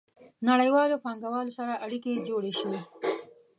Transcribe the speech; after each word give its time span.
نړیوالو 0.49 1.01
پانګوالو 1.03 1.55
سره 1.59 1.73
اړیکې 1.85 2.23
جوړې 2.27 2.53
شي. 2.59 2.75